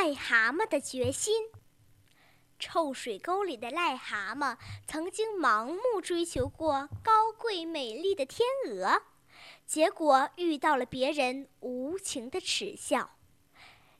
[0.00, 1.50] 癞蛤蟆的决心。
[2.58, 9.02] 臭水沟里的癞蛤蟆曾经盲目追求过高贵美丽的天鹅，
[9.66, 13.10] 结果遇到了别人无情的耻笑。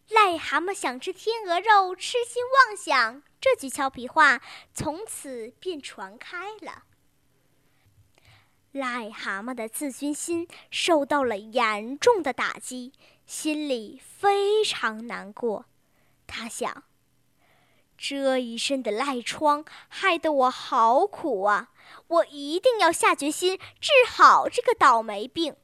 [0.09, 3.23] 癞蛤蟆想吃天鹅肉，痴心妄想。
[3.39, 4.41] 这句俏皮话
[4.73, 6.85] 从此便传开了。
[8.73, 12.95] 癞蛤蟆的自尊心受到了严重的打击，
[13.27, 15.67] 心里非常难过。
[16.31, 16.85] 他想：
[17.99, 21.71] 这一身的癞疮害得我好苦啊！
[22.07, 25.57] 我一定要下决心治好这个倒霉病，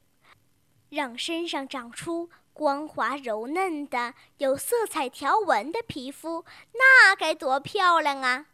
[0.91, 8.47] 让身上长出光滑柔嫩的、有色彩条纹的皮肤，那该多漂亮啊！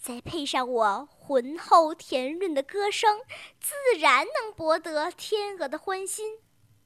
[0.00, 3.20] 再配上我浑厚甜润的歌声，
[3.60, 6.38] 自然能博得天鹅的欢心。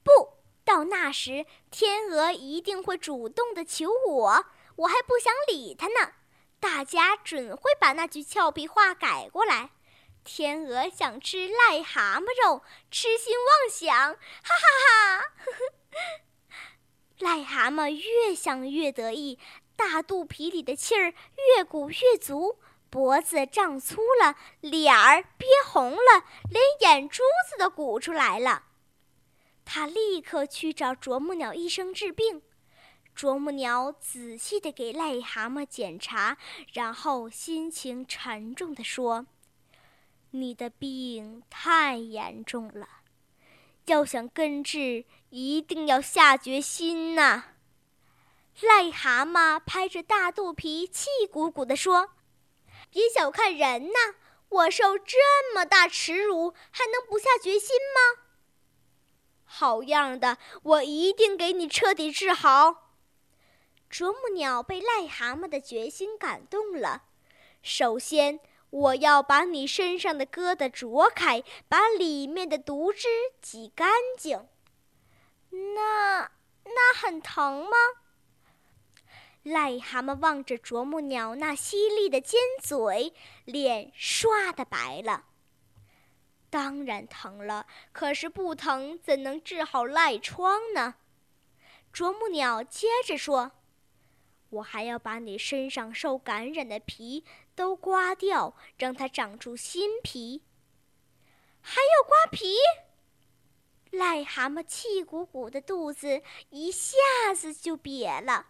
[0.02, 0.33] 不
[0.64, 4.46] 到那时，天鹅一定会主动的求我，
[4.76, 6.12] 我还不想理他呢。
[6.58, 9.70] 大家准会把那句俏皮话改过来。
[10.24, 15.24] 天鹅想吃癞蛤蟆肉，痴心妄想，哈哈哈！
[17.20, 19.38] 癞蛤蟆越想越得意，
[19.76, 21.12] 大肚皮里的气儿
[21.56, 22.58] 越鼓越足。
[22.88, 28.62] 脖子胀粗了，脸儿憋红了，连眼珠子都鼓出来了。
[29.64, 32.42] 他立刻去找啄木鸟医生治病。
[33.14, 36.36] 啄木鸟仔细地给癞蛤蟆检查，
[36.72, 39.26] 然后心情沉重地说
[40.32, 42.88] ：“你的病太严重了，
[43.86, 47.44] 要想根治，一定要下决心呐。”
[48.60, 52.10] 癞蛤蟆拍着大肚皮，气鼓鼓地说。
[52.90, 54.14] 别小看人呐！
[54.48, 55.18] 我受这
[55.52, 58.23] 么大耻辱，还能不下决心吗？
[59.56, 60.38] 好样的！
[60.64, 62.96] 我一定给你彻底治好。
[63.88, 67.04] 啄木鸟被癞蛤蟆的决心感动了。
[67.62, 73.06] 首先，我要把你身上的疙瘩啄开，把里面的毒汁
[73.40, 73.88] 挤干
[74.18, 74.48] 净。
[75.76, 76.32] 那
[76.64, 77.76] 那很疼吗？
[79.44, 85.26] 癞蛤蟆望着啄木鸟那犀利的尖嘴，脸唰的白了。
[86.54, 90.94] 当然疼了，可是不疼怎能治好癞疮呢？
[91.92, 93.50] 啄木鸟接着说
[94.50, 97.24] ：“我还要把你身上受感染的皮
[97.56, 100.44] 都刮掉，让它长出新皮。”
[101.60, 102.54] 还要刮皮？
[103.90, 106.94] 癞蛤蟆气鼓鼓的肚子一下
[107.34, 108.46] 子就瘪了。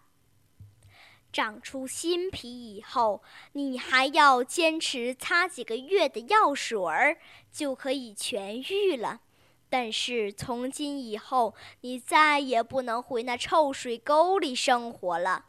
[1.34, 3.20] 长出新皮以后，
[3.54, 7.18] 你还要坚持擦几个月的药水儿，
[7.50, 9.20] 就可以痊愈了。
[9.68, 15.46] 但是从今以后，你再也不能回那臭水沟里生活了。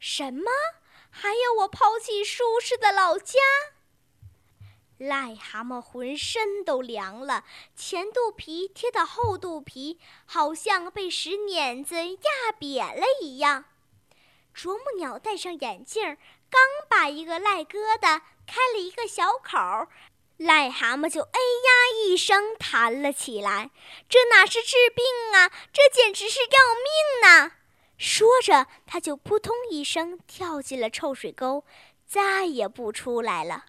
[0.00, 0.50] 什么？
[1.10, 3.38] 还要我抛弃舒适的老家？
[4.98, 7.44] 癞蛤蟆浑身都凉了，
[7.76, 13.66] 前肚皮贴到后肚皮，好像被石碾子压扁了一样。
[14.52, 16.16] 啄木鸟戴上眼镜，
[16.50, 19.88] 刚把一个癞疙瘩开了一个小口，
[20.38, 21.70] 癞蛤蟆就哎呀
[22.04, 23.70] 一声弹了起来。
[24.08, 27.52] 这哪是治病啊，这简直是要命呐！
[27.96, 31.64] 说着，他就扑通一声跳进了臭水沟，
[32.06, 33.66] 再也不出来了。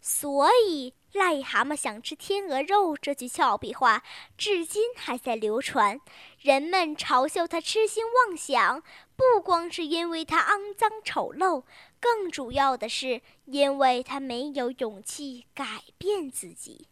[0.00, 4.04] 所以，癞蛤蟆想吃天鹅肉这句俏皮话，
[4.38, 6.00] 至今还在流传。
[6.38, 8.82] 人们嘲笑他痴心妄想。
[9.18, 11.64] 不光是因为他肮脏丑陋，
[11.98, 16.86] 更主要的是因为他没有勇气改变自己。